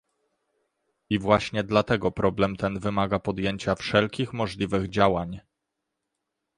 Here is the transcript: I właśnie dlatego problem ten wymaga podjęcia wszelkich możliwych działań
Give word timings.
I 1.09 1.19
właśnie 1.19 1.63
dlatego 1.63 2.11
problem 2.11 2.55
ten 2.55 2.79
wymaga 2.79 3.19
podjęcia 3.19 3.75
wszelkich 3.75 4.33
możliwych 4.33 4.89
działań 4.89 5.39